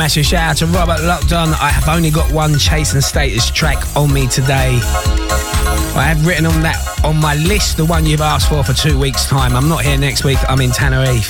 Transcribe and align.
massive 0.00 0.24
shout 0.24 0.52
out 0.52 0.56
to 0.56 0.66
Robert 0.68 1.00
Lockdown. 1.00 1.52
I 1.60 1.68
have 1.68 1.86
only 1.86 2.10
got 2.10 2.32
one 2.32 2.58
Chase 2.58 2.94
and 2.94 3.04
Status 3.04 3.50
track 3.50 3.76
on 3.94 4.10
me 4.10 4.26
today. 4.28 4.80
I 5.94 6.04
have 6.08 6.26
written 6.26 6.46
on 6.46 6.62
that 6.62 7.02
on 7.04 7.18
my 7.20 7.34
list 7.34 7.76
the 7.76 7.84
one 7.84 8.06
you've 8.06 8.22
asked 8.22 8.48
for 8.48 8.64
for 8.64 8.72
two 8.72 8.98
weeks' 8.98 9.26
time. 9.26 9.54
I'm 9.54 9.68
not 9.68 9.84
here 9.84 9.98
next 9.98 10.24
week. 10.24 10.38
I'm 10.48 10.62
in 10.62 10.70
Tenerife. 10.70 11.28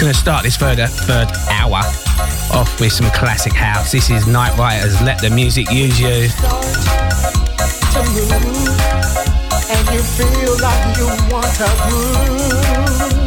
To 0.00 0.12
start 0.12 0.42
this 0.42 0.58
third 0.58 0.76
third 0.76 1.28
hour 1.48 1.80
off 2.52 2.78
with 2.78 2.92
some 2.92 3.10
classic 3.12 3.54
house. 3.54 3.90
This 3.90 4.10
is 4.10 4.26
Night 4.26 4.54
Writers. 4.58 5.00
Let 5.00 5.18
the 5.18 5.30
music 5.30 5.70
use 5.70 5.98
you. 5.98 6.28
and 9.70 9.88
you 9.94 10.02
feel 10.02 10.60
like 10.60 10.98
you 10.98 11.06
want 11.32 11.54
to. 11.56 13.21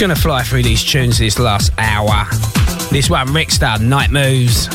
Gonna 0.00 0.16
fly 0.16 0.42
through 0.42 0.62
these 0.62 0.82
tunes 0.82 1.18
this 1.18 1.38
last 1.38 1.72
hour. 1.76 2.26
This 2.90 3.10
one, 3.10 3.28
Rickster, 3.28 3.78
Night 3.82 4.10
Moves. 4.10 4.66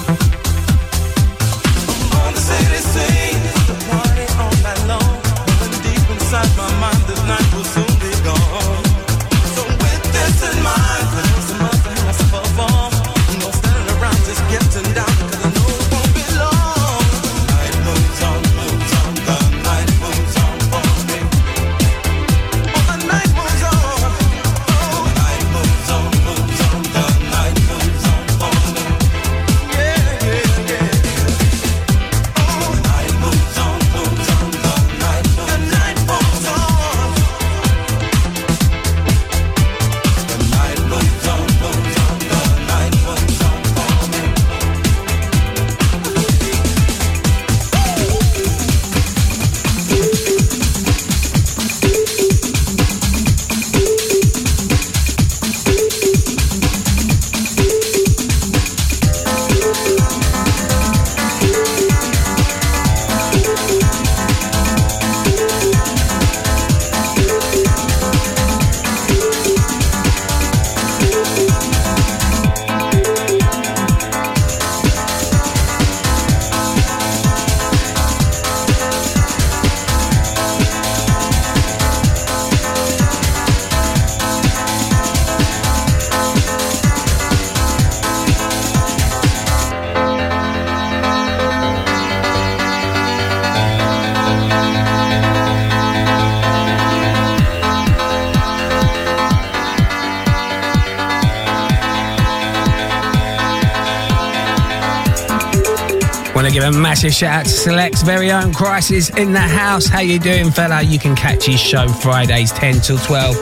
Massive 106.95 107.13
shout 107.13 107.39
out 107.39 107.45
to 107.45 107.51
Select's 107.51 108.03
very 108.03 108.31
own 108.31 108.53
Crisis 108.53 109.09
in 109.17 109.33
the 109.33 109.39
house. 109.39 109.85
How 109.85 109.99
you 109.99 110.17
doing, 110.17 110.49
fella? 110.49 110.81
You 110.81 110.97
can 110.97 111.13
catch 111.13 111.43
his 111.43 111.59
show 111.59 111.89
Fridays 111.89 112.53
10 112.53 112.75
till 112.79 112.97
12. 112.99 113.35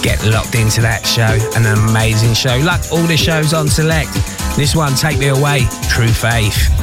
Get 0.00 0.24
locked 0.26 0.54
into 0.54 0.80
that 0.82 1.04
show. 1.04 1.36
An 1.58 1.66
amazing 1.88 2.34
show. 2.34 2.56
Like 2.64 2.80
all 2.92 3.02
the 3.02 3.16
shows 3.16 3.52
on 3.52 3.66
Select. 3.66 4.14
This 4.54 4.76
one, 4.76 4.94
Take 4.94 5.18
Me 5.18 5.26
Away, 5.26 5.66
True 5.88 6.06
Faith. 6.06 6.79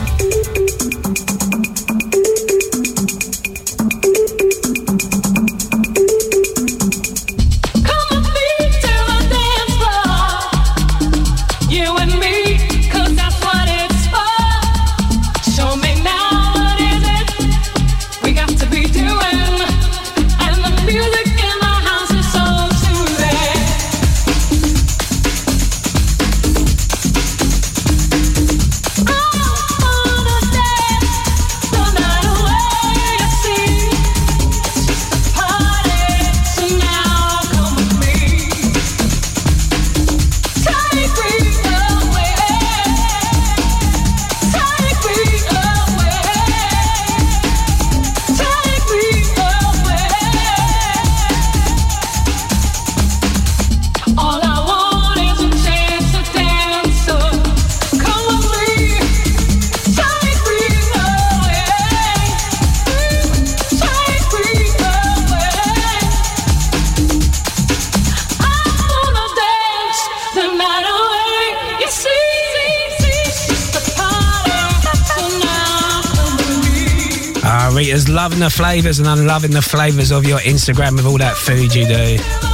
Flavours 78.57 78.97
and 78.97 79.07
I'm 79.07 79.27
loving 79.27 79.51
the 79.51 79.61
flavours 79.61 80.11
of 80.11 80.25
your 80.25 80.39
Instagram 80.39 80.95
with 80.95 81.05
all 81.05 81.19
that 81.19 81.37
food 81.37 81.75
you 81.75 81.85
do. 81.85 82.46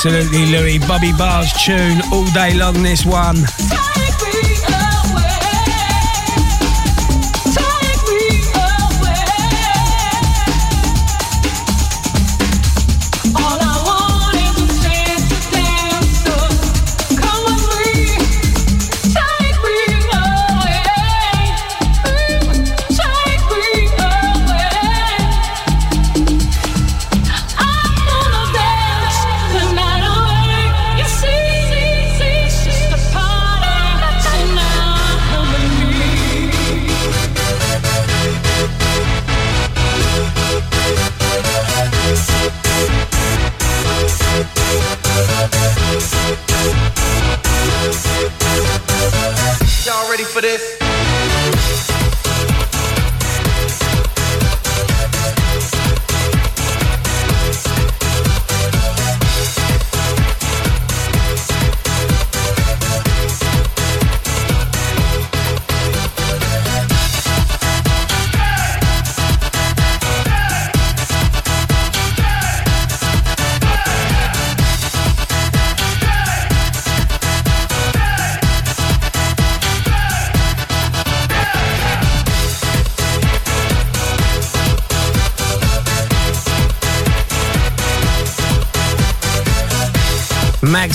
Absolutely, 0.00 0.46
Louis. 0.46 0.78
Bobby 0.78 1.10
Barr's 1.10 1.52
tune 1.54 2.00
all 2.12 2.24
day 2.26 2.54
long, 2.54 2.84
this 2.84 3.04
one. 3.04 3.34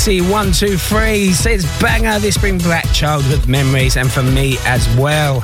Galaxy123 0.03 1.31
says 1.31 1.65
banger. 1.79 2.19
This 2.19 2.37
brings 2.37 2.65
back 2.65 2.83
childhood 2.91 3.47
memories 3.47 3.95
and 3.95 4.11
for 4.11 4.21
me 4.21 4.57
as 4.65 4.85
well. 4.97 5.35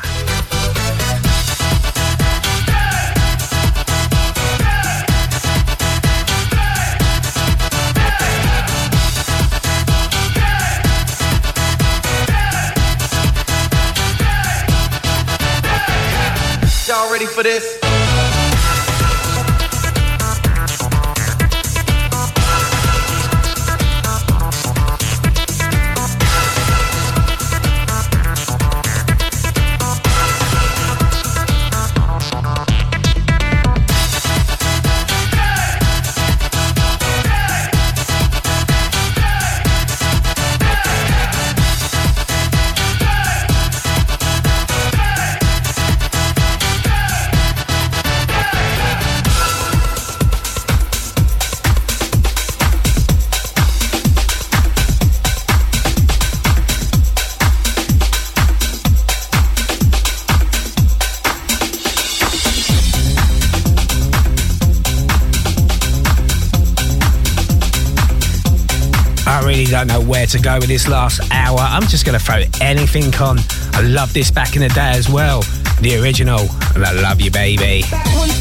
Y'all 16.86 17.10
ready 17.10 17.28
for 17.28 17.44
this? 17.44 17.79
Don't 69.86 69.88
know 69.88 70.10
where 70.10 70.26
to 70.26 70.40
go 70.40 70.56
with 70.56 70.68
this 70.68 70.90
last 70.90 71.22
hour. 71.32 71.58
I'm 71.58 71.84
just 71.84 72.06
going 72.06 72.18
to 72.18 72.24
throw 72.24 72.44
anything 72.60 73.16
on. 73.16 73.38
I 73.74 73.82
love 73.82 74.14
this 74.14 74.30
back 74.30 74.56
in 74.56 74.62
the 74.62 74.68
day 74.70 74.92
as 74.92 75.08
well. 75.10 75.42
The 75.80 75.98
original. 76.02 76.42
And 76.76 76.84
I 76.84 76.92
love 76.92 77.22
you, 77.22 77.32
baby. 77.32 77.84
once 78.18 78.40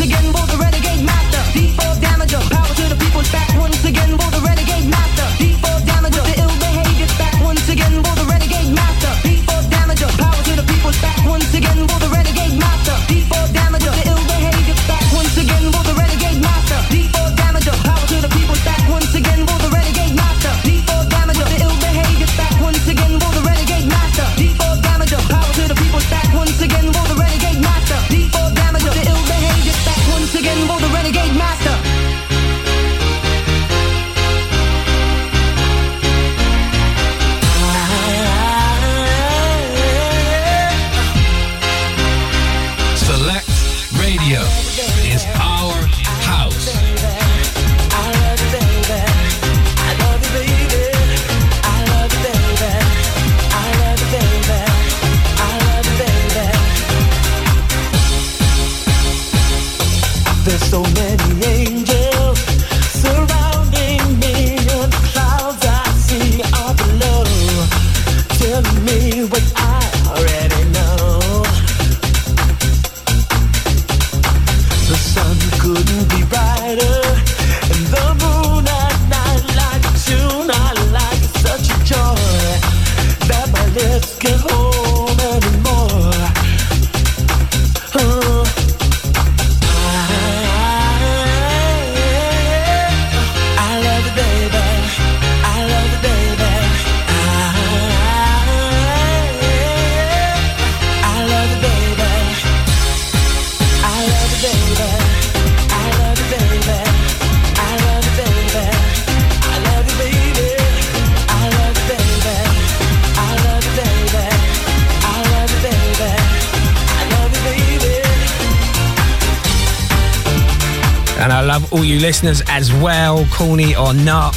listeners 121.98 122.42
as 122.48 122.72
well, 122.72 123.26
corny 123.32 123.74
or 123.76 123.92
not. 123.94 124.34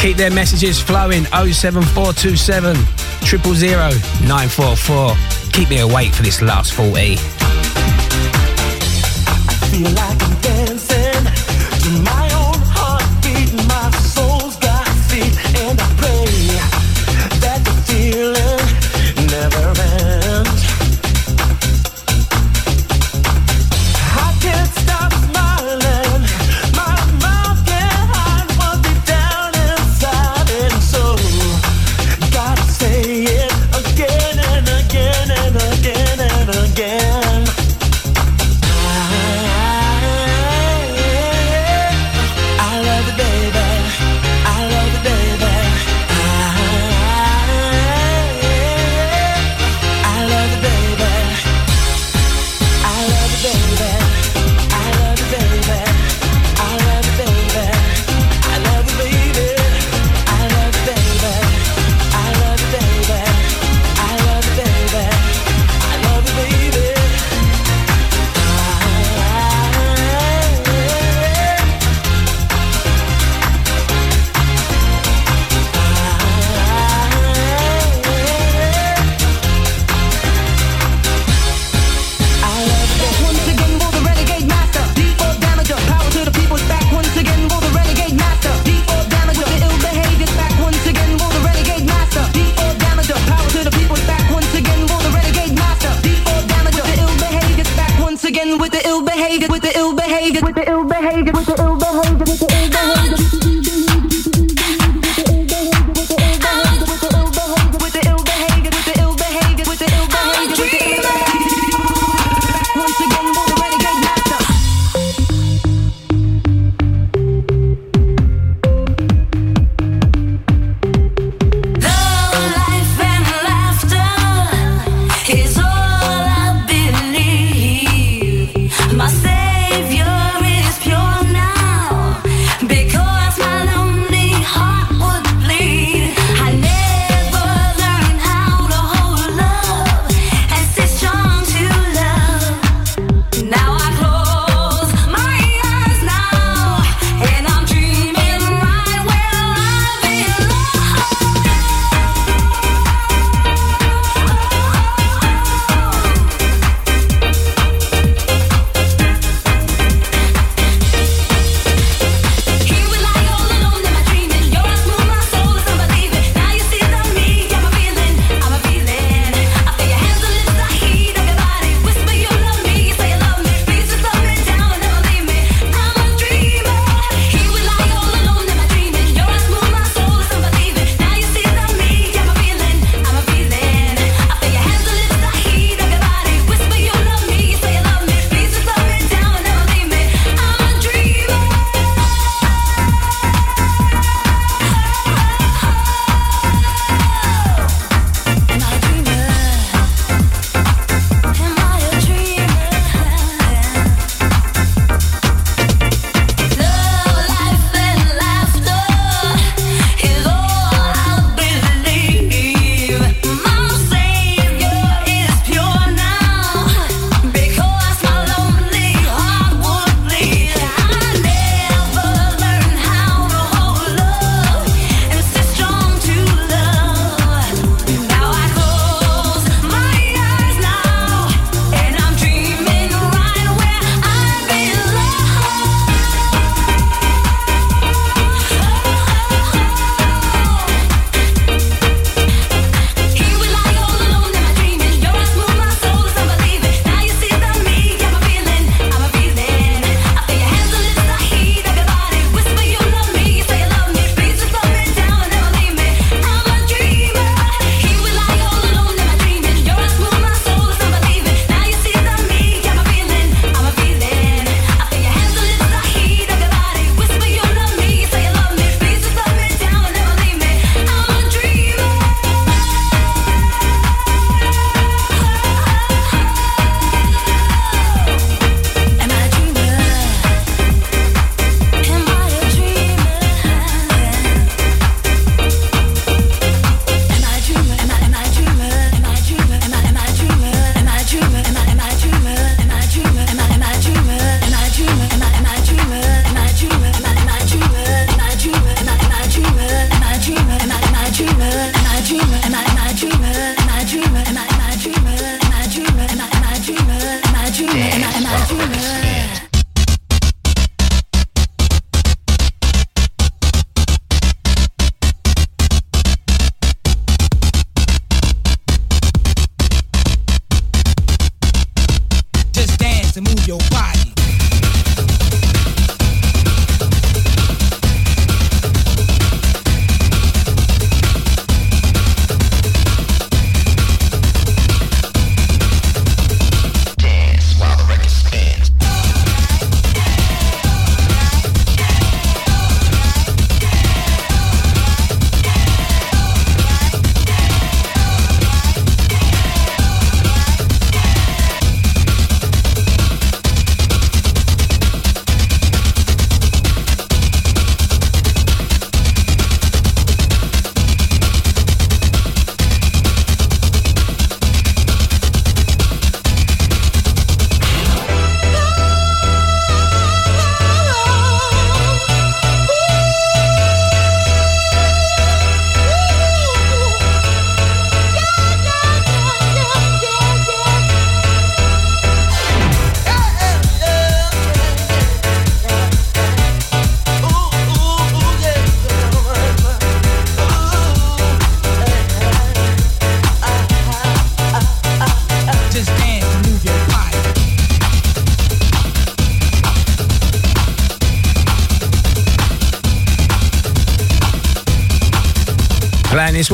Keep 0.00 0.16
their 0.16 0.30
messages 0.30 0.80
flowing 0.80 1.24
07427 1.26 2.76
000 3.24 3.76
944. 4.26 5.16
Keep 5.52 5.70
me 5.70 5.80
awake 5.80 6.12
for 6.12 6.22
this 6.22 6.42
last 6.42 6.72
40. 6.72 7.16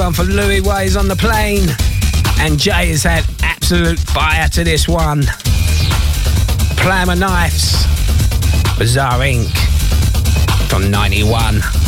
One 0.00 0.12
for 0.14 0.24
Louis 0.24 0.62
Ways 0.62 0.96
on 0.96 1.08
the 1.08 1.16
plane. 1.16 1.68
And 2.38 2.58
Jay 2.58 2.88
has 2.88 3.02
had 3.02 3.24
absolute 3.42 3.98
fire 3.98 4.48
to 4.48 4.64
this 4.64 4.88
one. 4.88 5.22
Plasma 6.78 7.16
Knives. 7.16 7.84
Bizarre 8.78 9.18
Inc. 9.18 9.50
from 10.70 10.90
91. 10.90 11.79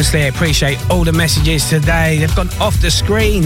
Honestly, 0.00 0.22
I 0.22 0.28
appreciate 0.28 0.78
all 0.90 1.04
the 1.04 1.12
messages 1.12 1.68
today. 1.68 2.20
They've 2.20 2.34
gone 2.34 2.48
off 2.58 2.80
the 2.80 2.90
screen. 2.90 3.42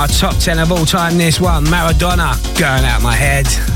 My 0.00 0.06
top 0.06 0.34
10 0.36 0.58
of 0.60 0.72
all 0.72 0.86
time. 0.86 1.18
This 1.18 1.42
one, 1.42 1.66
Marradonna, 1.66 2.32
going 2.58 2.86
out 2.86 3.02
my 3.02 3.12
head. 3.12 3.69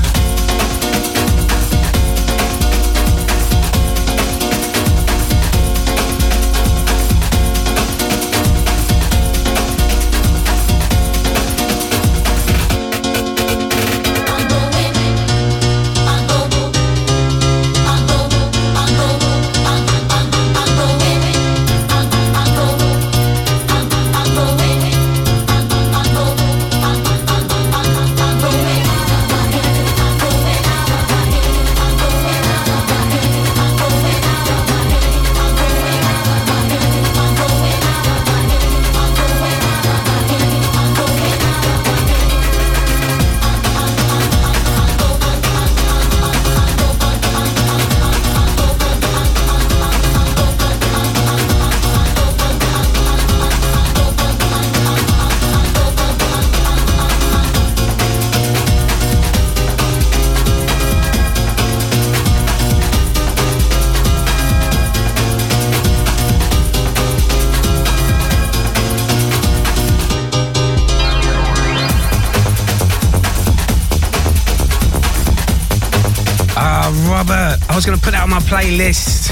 Robert, 77.27 77.57
I 77.71 77.75
was 77.75 77.87
going 77.87 77.97
to 77.97 78.03
put 78.03 78.11
that 78.11 78.21
on 78.21 78.29
my 78.29 78.39
playlist. 78.39 79.31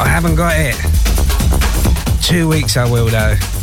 I 0.00 0.08
haven't 0.08 0.34
got 0.34 0.54
it. 0.56 0.74
Two 2.22 2.48
weeks 2.48 2.76
I 2.76 2.90
will, 2.90 3.06
though. 3.06 3.55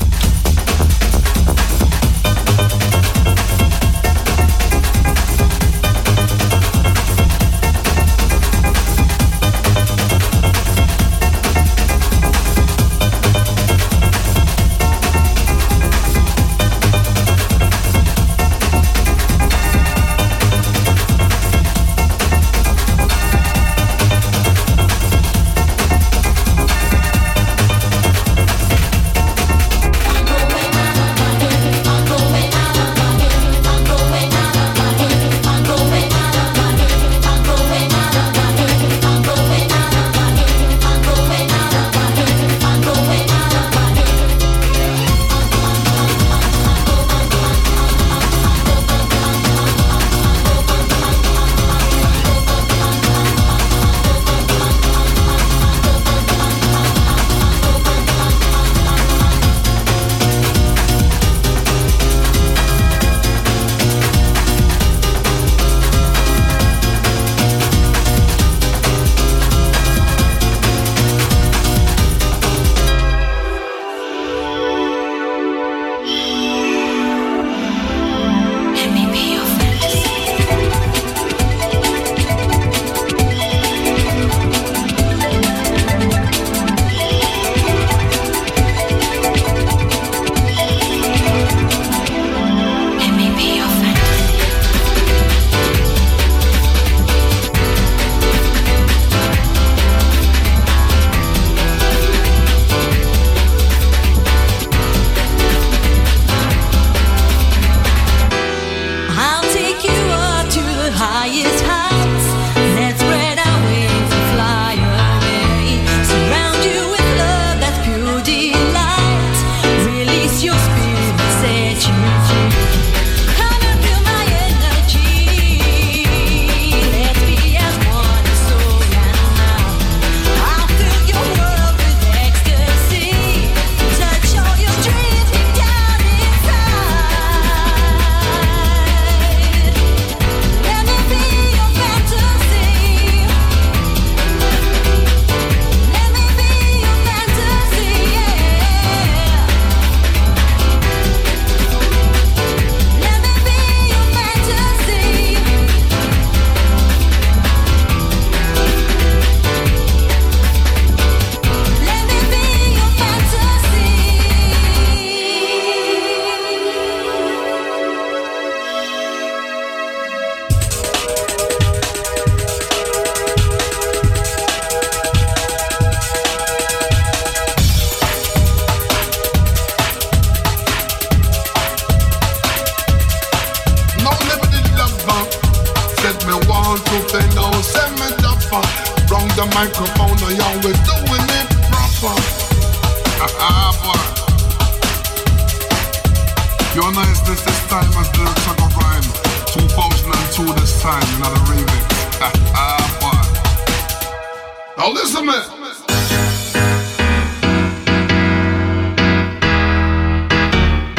Crap! 205.23 205.63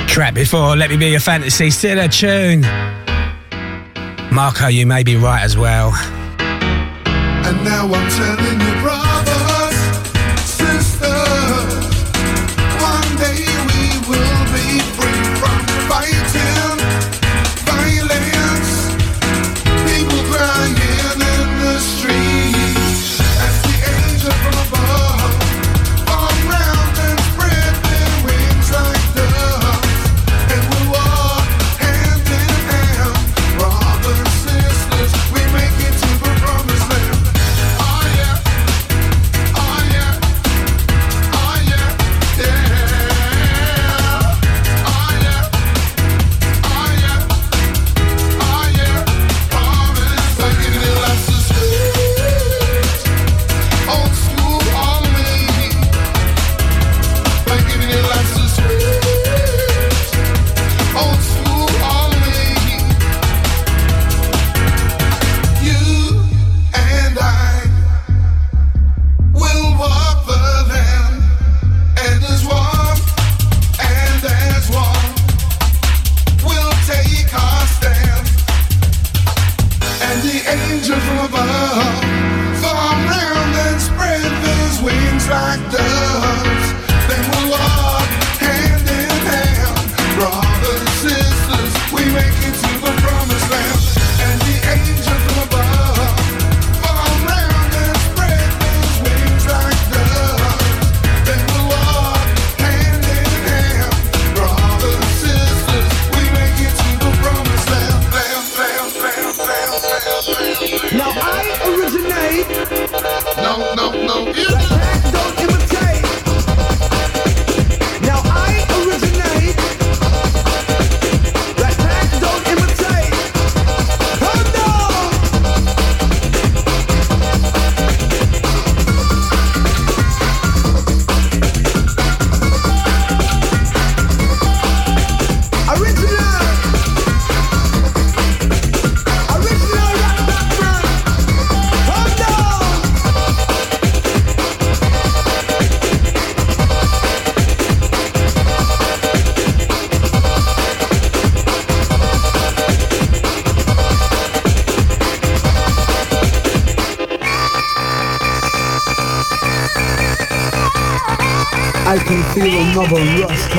Track 0.09 0.35
before 0.35 0.77
Let 0.77 0.89
Me 0.89 0.97
Be 0.97 1.09
Your 1.11 1.21
Fantasy, 1.21 1.71
still 1.71 1.99
a 1.99 2.09
tune. 2.09 2.63
Marco, 4.33 4.69
you 4.69 4.87
may 4.87 5.03
be 5.03 5.17
right 5.17 5.43
as 5.43 5.59
well. 5.59 5.93
And 6.39 7.65
now 7.65 7.93
I'm 7.93 8.11
telling 8.11 8.61
you, 8.61 8.81
bro. 8.81 8.93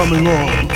coming 0.08 0.28
on. 0.28 0.68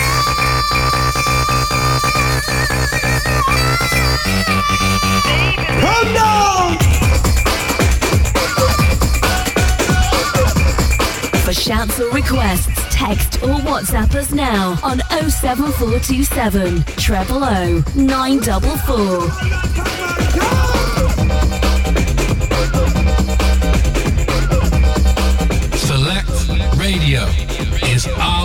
For 11.43 11.53
shouts 11.53 11.99
or 11.99 12.09
requests, 12.09 12.67
text 12.89 13.43
or 13.43 13.59
WhatsApp 13.59 14.15
us 14.15 14.31
now 14.31 14.79
on 14.83 14.99
07427 15.29 16.83
000 16.97 17.83
944. 17.95 19.69
Radio 26.79 27.25
is 27.91 28.07
on. 28.17 28.38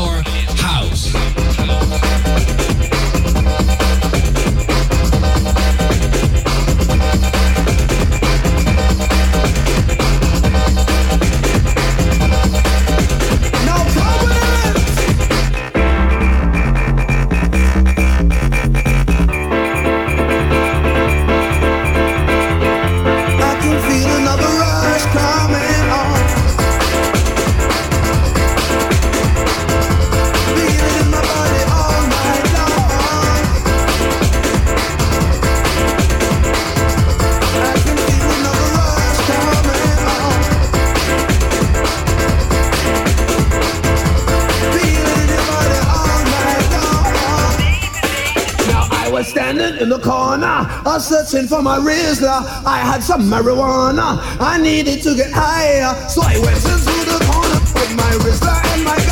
Was 50.94 51.08
searching 51.08 51.48
for 51.48 51.60
my 51.60 51.78
Rizla. 51.78 52.42
Uh, 52.46 52.62
I 52.64 52.78
had 52.78 53.02
some 53.02 53.22
marijuana. 53.22 54.20
I 54.38 54.58
needed 54.62 55.02
to 55.02 55.16
get 55.16 55.32
higher. 55.32 55.92
So 56.08 56.22
I 56.22 56.38
went 56.38 56.54
into 56.54 56.94
the 57.10 57.18
corner 57.26 57.58
with 57.74 57.96
my 57.96 58.12
Rizla 58.22 58.54
and 58.72 58.84
my 58.84 59.03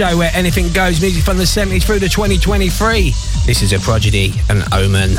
show 0.00 0.16
where 0.16 0.30
anything 0.32 0.72
goes, 0.72 0.98
music 1.02 1.22
from 1.22 1.36
the 1.36 1.44
70s 1.44 1.82
through 1.82 1.98
to 1.98 2.08
2023. 2.08 3.10
This 3.44 3.60
is 3.60 3.74
a 3.74 3.78
prodigy, 3.78 4.32
an 4.48 4.62
omen. 4.72 5.16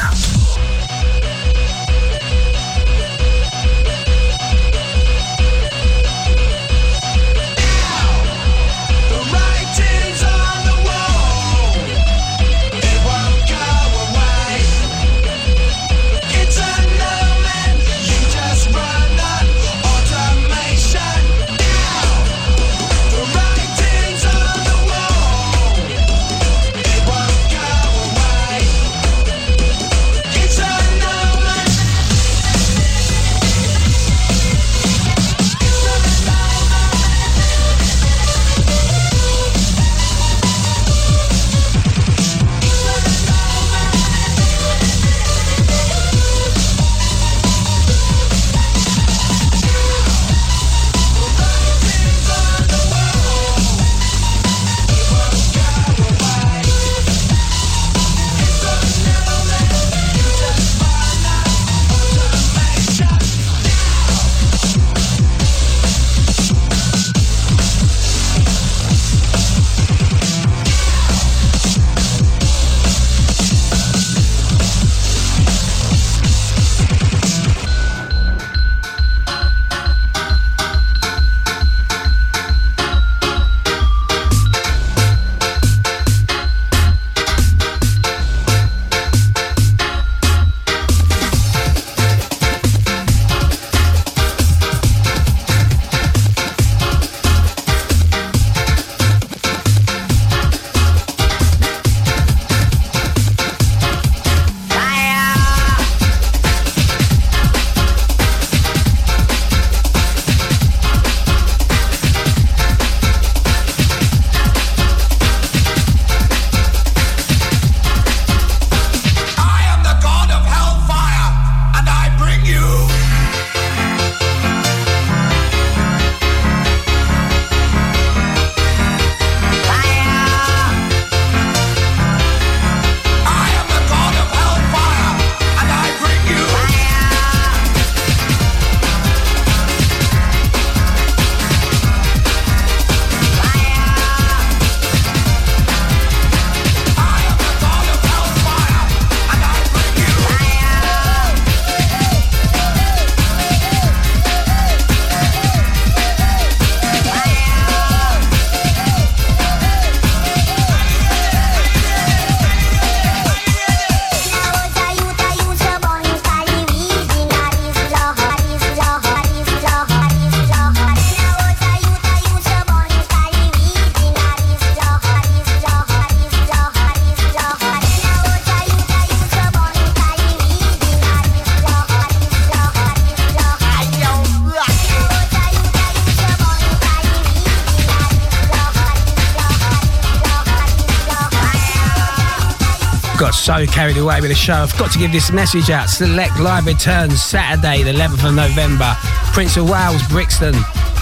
Carried 193.82 193.98
away 193.98 194.22
with 194.22 194.30
the 194.30 194.36
show. 194.36 194.54
I've 194.54 194.78
got 194.78 194.92
to 194.92 195.00
give 195.00 195.12
this 195.12 195.32
message 195.32 195.72
out. 195.72 195.90
Select 195.90 196.40
live 196.40 196.68
returns 196.68 197.20
Saturday, 197.20 197.82
the 197.82 197.94
11th 197.94 198.30
of 198.30 198.36
November. 198.36 198.96
Prince 199.34 199.58
of 199.58 199.68
Wales, 199.68 200.08
Brixton. 200.08 200.54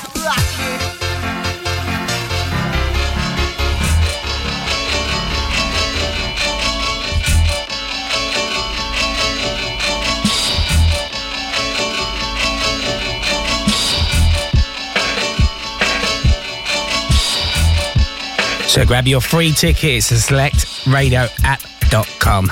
So 18.72 18.84
grab 18.86 19.06
your 19.06 19.20
free 19.20 19.52
tickets 19.52 20.10
at 20.10 20.18
selectradioapp.com. 20.32 22.50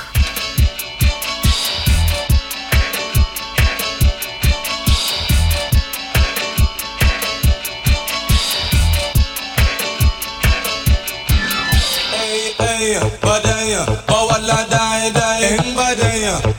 Badaya, 13.22 13.86
bawala 14.04 14.68
dai 14.68 15.08
dai. 15.16 15.56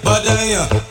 bawala 0.04 0.91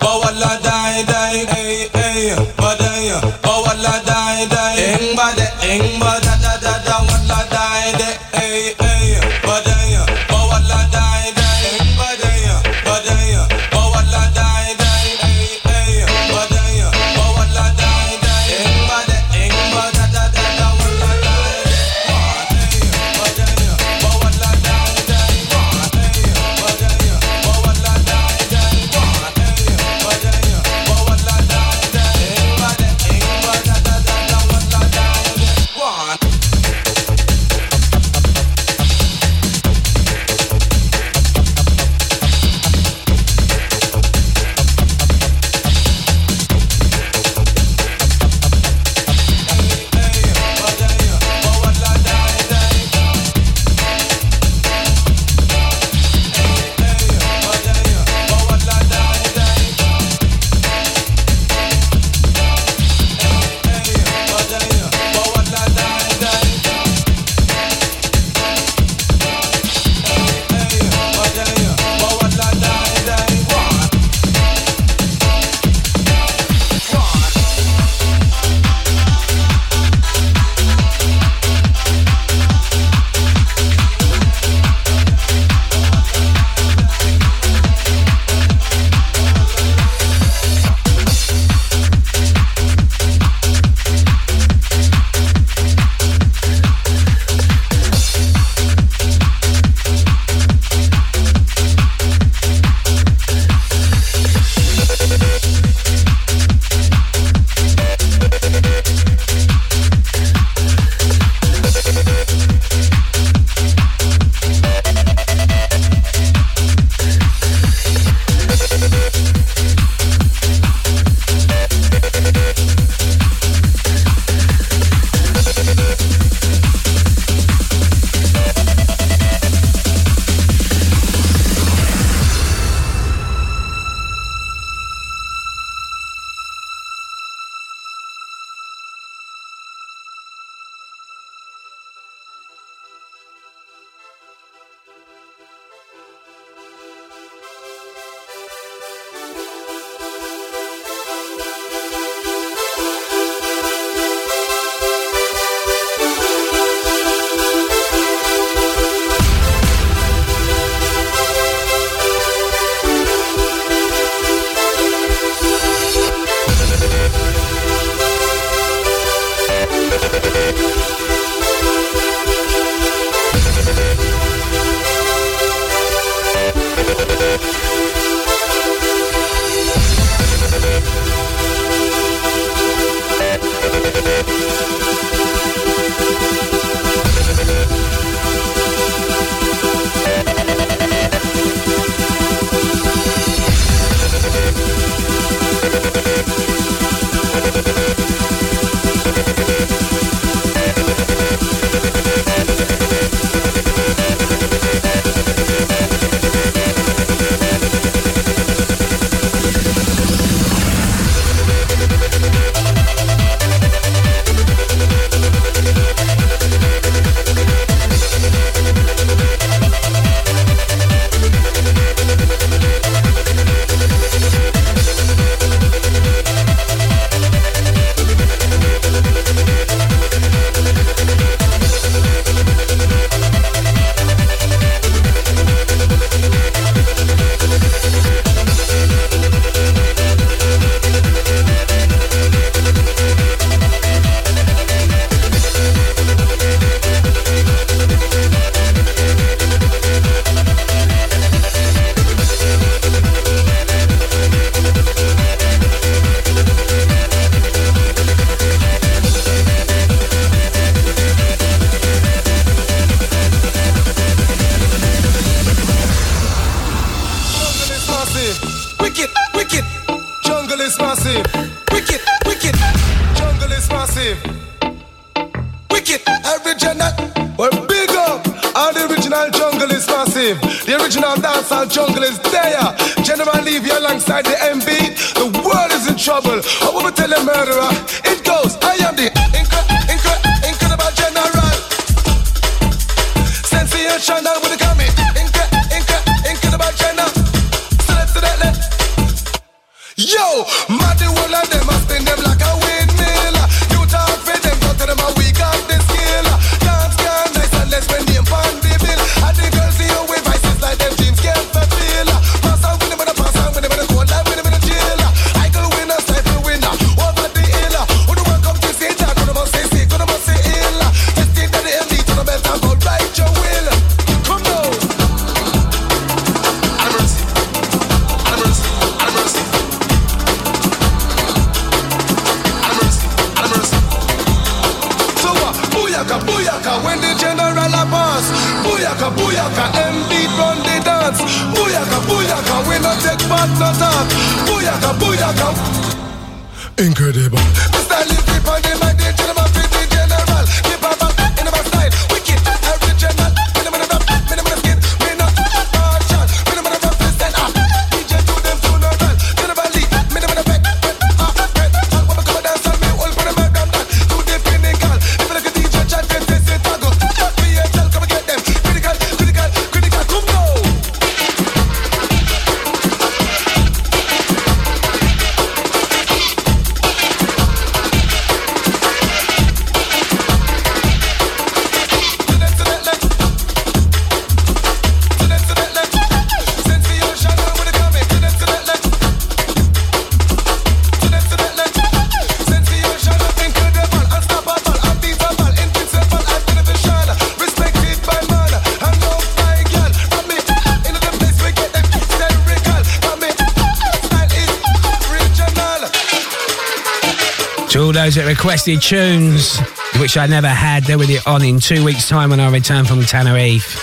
requested 408.31 408.81
tunes, 408.81 409.59
which 409.99 410.17
I 410.17 410.29
never 410.29 410.47
had, 410.47 410.85
they 410.85 410.95
will 410.95 411.09
be 411.09 411.19
on 411.27 411.43
in 411.43 411.59
two 411.59 411.85
weeks' 411.85 412.09
time 412.09 412.31
when 412.31 412.39
I 412.39 412.49
return 412.49 412.85
from 412.85 413.03
Tenerife. 413.03 413.77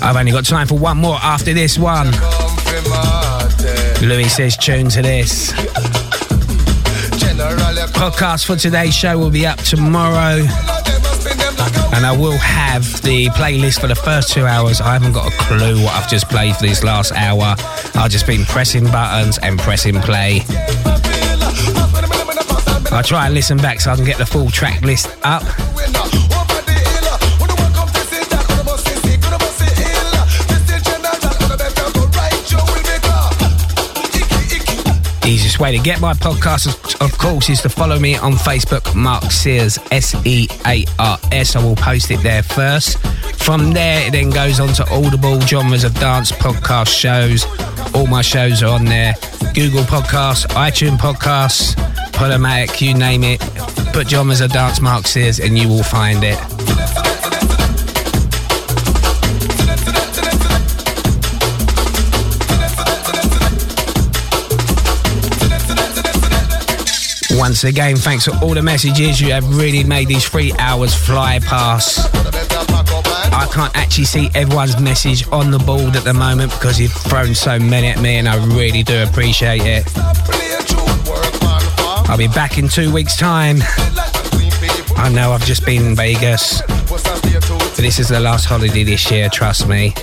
I've 0.00 0.16
only 0.16 0.30
got 0.30 0.44
time 0.44 0.68
for 0.68 0.78
one 0.78 0.98
more 0.98 1.18
after 1.20 1.52
this 1.52 1.76
one. 1.76 2.06
Louis 4.00 4.28
says 4.28 4.56
tune 4.56 4.90
to 4.90 5.02
this. 5.02 5.50
Podcast 7.98 8.46
for 8.46 8.54
today's 8.54 8.94
show 8.94 9.18
will 9.18 9.30
be 9.30 9.44
up 9.44 9.58
tomorrow. 9.58 10.46
And 11.94 12.06
I 12.06 12.16
will 12.16 12.38
have 12.38 12.84
the 13.02 13.26
playlist 13.30 13.80
for 13.80 13.88
the 13.88 13.96
first 13.96 14.32
two 14.32 14.46
hours. 14.46 14.80
I 14.80 14.92
haven't 14.92 15.14
got 15.14 15.26
a 15.26 15.36
clue 15.36 15.82
what 15.82 15.94
I've 15.94 16.08
just 16.08 16.28
played 16.28 16.54
for 16.54 16.62
this 16.62 16.84
last 16.84 17.10
hour. 17.10 17.56
I've 17.98 18.12
just 18.12 18.28
been 18.28 18.44
pressing 18.44 18.84
buttons 18.84 19.38
and 19.38 19.58
pressing 19.58 20.00
play. 20.00 20.42
I'll 22.92 23.02
try 23.02 23.26
and 23.26 23.34
listen 23.34 23.58
back 23.58 23.80
so 23.80 23.90
I 23.90 23.96
can 23.96 24.04
get 24.04 24.18
the 24.18 24.24
full 24.24 24.50
track 24.50 24.82
list 24.82 25.08
up. 25.24 25.42
Easiest 35.26 35.58
way 35.58 35.76
to 35.76 35.82
get 35.82 36.00
my 36.00 36.14
podcast, 36.14 37.04
of 37.04 37.18
course, 37.18 37.50
is 37.50 37.60
to 37.62 37.68
follow 37.68 37.98
me 37.98 38.16
on 38.16 38.34
Facebook, 38.34 38.94
Mark 38.94 39.24
Sears, 39.24 39.76
S 39.90 40.14
E 40.24 40.46
A 40.66 40.84
R 41.00 41.18
S. 41.32 41.56
I 41.56 41.62
will 41.62 41.76
post 41.76 42.12
it 42.12 42.22
there 42.22 42.44
first. 42.44 42.96
From 43.36 43.72
there, 43.72 44.06
it 44.06 44.12
then 44.12 44.30
goes 44.30 44.60
on 44.60 44.68
to 44.74 44.88
Audible, 44.90 45.40
genres 45.40 45.82
of 45.82 45.94
dance 45.98 46.30
podcast 46.30 46.88
shows. 46.88 47.44
All 47.94 48.06
my 48.06 48.22
shows 48.22 48.62
are 48.62 48.70
on 48.70 48.84
there. 48.84 49.14
Google 49.54 49.82
Podcasts, 49.82 50.46
iTunes 50.48 50.98
Podcasts, 50.98 51.74
Podomatic, 52.12 52.80
you 52.80 52.94
name 52.94 53.24
it. 53.24 53.40
Put 53.92 54.08
genres 54.08 54.40
a 54.40 54.48
dance 54.48 54.80
Mark 54.80 55.06
Sears 55.06 55.40
and 55.40 55.58
you 55.58 55.68
will 55.68 55.82
find 55.82 56.20
it. 56.22 56.38
Once 67.38 67.62
again, 67.62 67.96
thanks 67.96 68.24
for 68.24 68.36
all 68.42 68.52
the 68.52 68.62
messages. 68.62 69.20
You 69.20 69.32
have 69.32 69.56
really 69.56 69.84
made 69.84 70.08
these 70.08 70.28
three 70.28 70.52
hours 70.58 70.94
fly 70.94 71.38
past. 71.38 72.12
I 73.38 73.46
can't 73.46 73.74
actually 73.76 74.04
see 74.04 74.30
everyone's 74.34 74.80
message 74.80 75.26
on 75.28 75.52
the 75.52 75.60
board 75.60 75.94
at 75.94 76.02
the 76.02 76.12
moment 76.12 76.50
because 76.50 76.80
you've 76.80 76.92
thrown 76.92 77.36
so 77.36 77.56
many 77.56 77.86
at 77.86 78.00
me, 78.00 78.16
and 78.16 78.28
I 78.28 78.36
really 78.56 78.82
do 78.82 79.00
appreciate 79.04 79.62
it. 79.64 79.86
I'll 82.10 82.18
be 82.18 82.26
back 82.26 82.58
in 82.58 82.68
two 82.68 82.92
weeks' 82.92 83.16
time. 83.16 83.58
I 84.96 85.08
know 85.14 85.30
I've 85.30 85.44
just 85.44 85.64
been 85.64 85.86
in 85.86 85.94
Vegas, 85.94 86.62
but 86.62 87.76
this 87.76 88.00
is 88.00 88.08
the 88.08 88.18
last 88.18 88.46
holiday 88.46 88.82
this 88.82 89.08
year, 89.08 89.28
trust 89.28 89.68
me. 89.68 89.94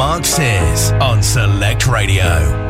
Mark 0.00 0.24
Sears 0.24 0.92
on 0.92 1.22
Select 1.22 1.86
Radio. 1.86 2.69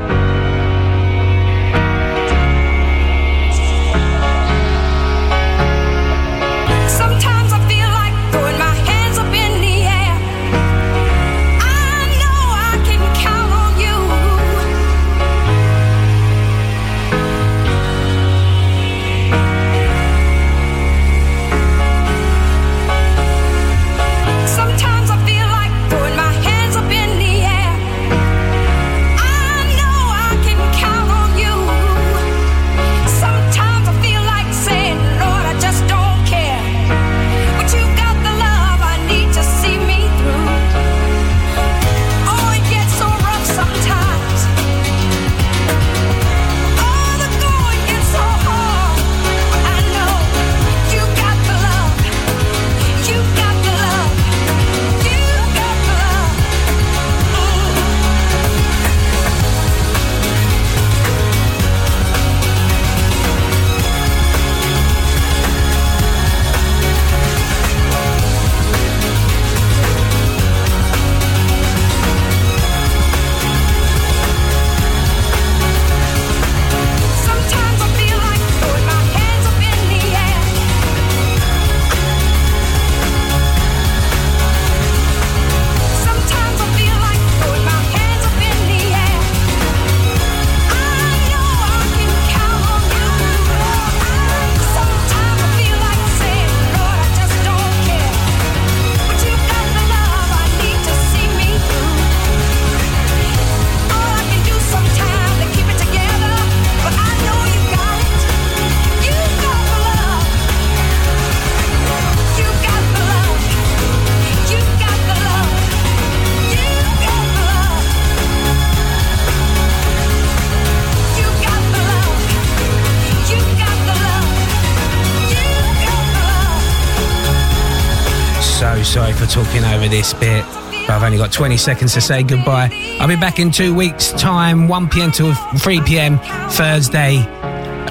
Over 129.80 129.88
this 129.88 130.12
bit. 130.14 130.44
But 130.86 130.90
I've 130.90 131.02
only 131.02 131.18
got 131.18 131.32
20 131.32 131.56
seconds 131.56 131.94
to 131.94 132.00
say 132.00 132.22
goodbye. 132.22 132.70
I'll 133.00 133.08
be 133.08 133.16
back 133.16 133.38
in 133.38 133.50
two 133.50 133.74
weeks' 133.74 134.12
time, 134.12 134.68
1 134.68 134.88
pm 134.88 135.10
till 135.10 135.34
3 135.34 135.80
pm, 135.82 136.18
Thursday, 136.50 137.24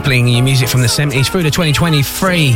playing 0.03 0.27
you 0.27 0.41
music 0.43 0.69
from 0.69 0.81
the 0.81 0.87
70s 0.87 1.29
through 1.29 1.43
to 1.43 1.51
2023, 1.51 2.53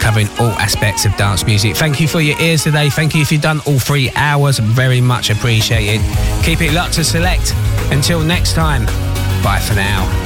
covering 0.00 0.28
all 0.38 0.52
aspects 0.58 1.04
of 1.04 1.14
dance 1.16 1.44
music. 1.46 1.76
Thank 1.76 2.00
you 2.00 2.08
for 2.08 2.20
your 2.20 2.40
ears 2.40 2.62
today. 2.62 2.90
Thank 2.90 3.14
you 3.14 3.22
if 3.22 3.30
you've 3.30 3.42
done 3.42 3.60
all 3.66 3.78
three 3.78 4.10
hours. 4.16 4.58
Very 4.58 5.00
much 5.00 5.30
appreciated. 5.30 6.00
Keep 6.42 6.62
it 6.62 6.72
locked 6.72 6.94
to 6.94 7.04
select. 7.04 7.52
Until 7.90 8.20
next 8.20 8.54
time, 8.54 8.86
bye 9.42 9.60
for 9.60 9.74
now. 9.74 10.23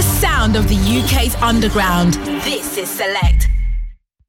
Sound 0.00 0.56
of 0.56 0.66
the 0.68 0.76
UK's 0.76 1.34
underground. 1.36 2.14
This 2.42 2.78
is 2.78 2.88
Select. 2.88 3.48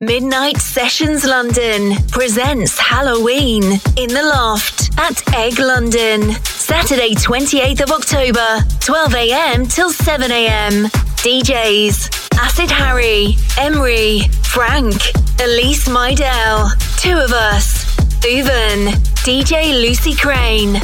Midnight 0.01 0.57
Sessions 0.57 1.23
London 1.23 1.95
presents 2.11 2.77
Halloween 2.77 3.63
in 3.95 4.09
the 4.09 4.23
Loft 4.35 4.91
at 4.99 5.23
Egg 5.33 5.59
London. 5.59 6.33
Saturday, 6.43 7.15
28th 7.15 7.83
of 7.83 7.91
October, 7.91 8.47
12am 8.83 9.73
till 9.73 9.91
7am. 9.91 10.91
DJs 11.23 12.23
Acid 12.37 12.69
Harry, 12.69 13.37
Emery, 13.57 14.21
Frank, 14.43 14.95
Elise 15.41 15.87
Mydell, 15.87 16.69
two 16.97 17.17
of 17.17 17.31
us, 17.31 17.95
Uven, 18.25 18.91
DJ 19.23 19.73
Lucy 19.81 20.13
Crane, 20.15 20.81